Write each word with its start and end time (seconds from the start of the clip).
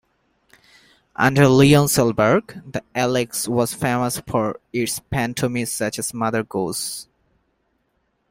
Under 1.15 1.47
Leon 1.47 1.85
Salberg, 1.85 2.73
the 2.73 2.83
Alex 2.95 3.47
was 3.47 3.75
famous 3.75 4.19
for 4.27 4.59
its 4.73 4.97
pantomimes 4.97 5.71
such 5.71 5.99
as 5.99 6.11
"Mother 6.11 6.41
Goose". 6.43 7.07